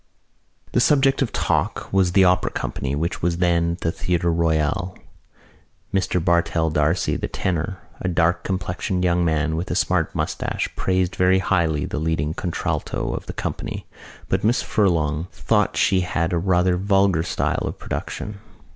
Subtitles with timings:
[0.71, 4.97] The subject of talk was the opera company which was then at the Theatre Royal.
[5.93, 11.15] Mr Bartell D'Arcy, the tenor, a dark complexioned young man with a smart moustache, praised
[11.15, 13.85] very highly the leading contralto of the company
[14.27, 18.39] but Miss Furlong thought she had a rather vulgar style of production.